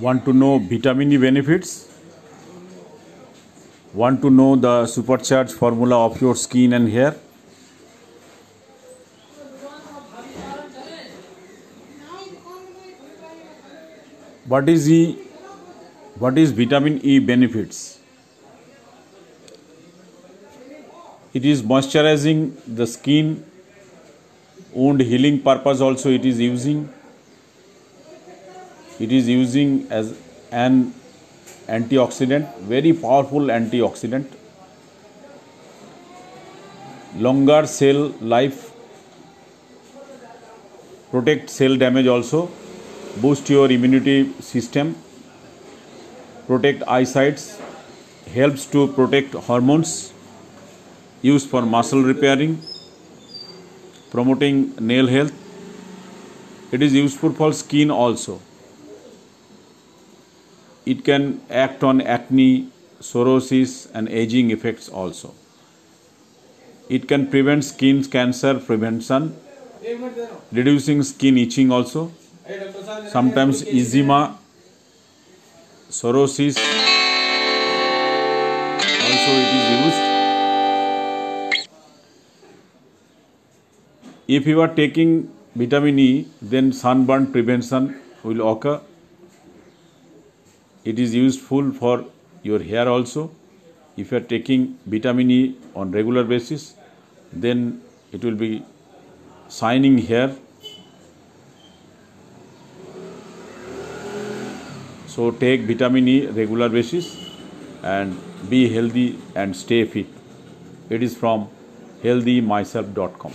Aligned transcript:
Want 0.00 0.26
to 0.26 0.32
know 0.34 0.58
vitamin 0.58 1.10
E 1.10 1.16
benefits? 1.16 1.88
Want 3.94 4.20
to 4.20 4.28
know 4.28 4.54
the 4.54 4.86
supercharged 4.86 5.52
formula 5.52 6.04
of 6.04 6.20
your 6.20 6.36
skin 6.36 6.74
and 6.74 6.86
hair? 6.86 7.12
What 14.46 14.68
is 14.68 14.90
E? 14.90 15.14
What 16.18 16.36
is 16.36 16.52
vitamin 16.52 17.00
E 17.02 17.18
benefits? 17.18 17.98
It 21.32 21.46
is 21.46 21.62
moisturizing 21.62 22.52
the 22.66 22.86
skin, 22.86 23.44
wound 24.72 25.00
healing 25.00 25.40
purpose 25.40 25.80
also 25.80 26.10
it 26.10 26.26
is 26.26 26.38
using. 26.38 26.88
It 28.98 29.12
is 29.12 29.28
using 29.28 29.86
as 29.90 30.16
an 30.50 30.94
antioxidant, 31.68 32.56
very 32.60 32.92
powerful 32.92 33.40
antioxidant. 33.40 34.26
Longer 37.16 37.66
cell 37.66 38.08
life, 38.20 38.72
protect 41.10 41.50
cell 41.50 41.76
damage 41.76 42.06
also, 42.06 42.50
boost 43.18 43.48
your 43.50 43.70
immunity 43.70 44.32
system, 44.40 44.96
protect 46.46 46.82
eyesights, 46.86 47.60
helps 48.32 48.66
to 48.66 48.88
protect 48.88 49.34
hormones, 49.34 50.12
used 51.22 51.48
for 51.48 51.62
muscle 51.62 52.02
repairing, 52.02 52.60
promoting 54.10 54.74
nail 54.80 55.06
health. 55.06 55.32
It 56.72 56.82
is 56.82 56.94
useful 56.94 57.32
for 57.32 57.52
skin 57.52 57.90
also. 57.90 58.40
It 60.86 61.04
can 61.04 61.40
act 61.50 61.82
on 61.82 62.00
acne, 62.00 62.68
psoriasis, 63.00 63.90
and 63.92 64.08
aging 64.08 64.52
effects 64.52 64.88
also. 64.88 65.34
It 66.88 67.08
can 67.08 67.26
prevent 67.26 67.64
skin 67.64 68.04
cancer 68.04 68.60
prevention, 68.60 69.34
reducing 70.52 71.02
skin 71.02 71.38
itching 71.38 71.72
also. 71.72 72.12
Sometimes 73.08 73.64
eczema, 73.64 74.38
psoriasis 75.90 76.56
also 79.10 79.32
it 79.42 79.50
is 79.58 79.66
used. 79.84 80.02
If 84.28 84.46
you 84.46 84.60
are 84.60 84.68
taking 84.68 85.32
vitamin 85.56 85.98
E, 85.98 86.28
then 86.40 86.72
sunburn 86.72 87.32
prevention 87.32 88.00
will 88.22 88.48
occur. 88.48 88.80
It 90.90 91.00
is 91.00 91.14
useful 91.16 91.72
for 91.72 92.04
your 92.44 92.62
hair 92.62 92.88
also. 92.88 93.30
If 93.96 94.12
you 94.12 94.18
are 94.18 94.26
taking 94.32 94.78
vitamin 94.86 95.30
E 95.30 95.56
on 95.74 95.90
regular 95.90 96.22
basis, 96.22 96.74
then 97.32 97.82
it 98.12 98.24
will 98.24 98.36
be 98.36 98.62
shining 99.50 99.98
hair. 99.98 100.36
So 105.08 105.32
take 105.32 105.62
vitamin 105.62 106.06
E 106.06 106.26
regular 106.26 106.68
basis 106.68 107.10
and 107.82 108.16
be 108.48 108.68
healthy 108.72 109.18
and 109.34 109.56
stay 109.56 109.84
fit. 109.84 110.06
It 110.88 111.02
is 111.02 111.16
from 111.16 111.48
healthymyself.com. 112.04 113.32